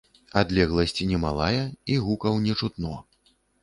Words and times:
Адлегласць 0.41 0.95
не 1.13 1.21
малая, 1.27 1.61
і 1.93 2.01
гукаў 2.09 2.43
не 2.51 2.61
чутно. 2.61 3.01